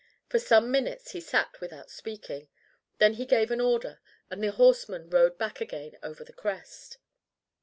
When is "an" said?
3.51-3.61